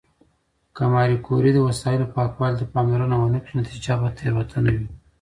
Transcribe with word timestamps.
که 0.75 0.83
ماري 0.93 1.17
کوري 1.27 1.51
د 1.53 1.59
وسایلو 1.67 2.11
پاکوالي 2.15 2.55
ته 2.59 2.65
پاملرنه 2.73 3.15
ونه 3.19 3.39
کړي، 3.43 3.53
نتیجه 3.61 3.93
به 4.01 4.07
تېروتنه 4.19 4.71
وي. 4.77 4.87